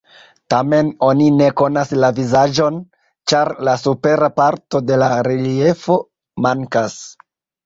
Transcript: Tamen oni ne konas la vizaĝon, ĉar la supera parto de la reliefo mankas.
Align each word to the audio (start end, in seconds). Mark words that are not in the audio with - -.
Tamen 0.51 0.87
oni 1.07 1.25
ne 1.41 1.49
konas 1.59 1.91
la 2.03 2.09
vizaĝon, 2.19 2.79
ĉar 3.33 3.53
la 3.69 3.77
supera 3.83 4.31
parto 4.41 4.83
de 4.89 4.99
la 5.03 5.11
reliefo 5.29 6.01
mankas. 6.49 6.99